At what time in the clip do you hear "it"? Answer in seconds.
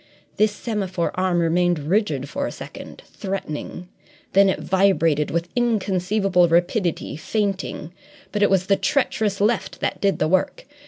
4.49-4.59, 8.41-8.49